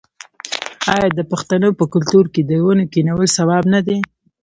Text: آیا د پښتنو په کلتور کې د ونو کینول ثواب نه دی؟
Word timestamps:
آیا 0.93 1.07
د 1.17 1.21
پښتنو 1.31 1.69
په 1.79 1.85
کلتور 1.93 2.25
کې 2.33 2.41
د 2.45 2.51
ونو 2.63 2.85
کینول 2.93 3.27
ثواب 3.37 3.63
نه 3.73 3.79
دی؟ 3.87 3.97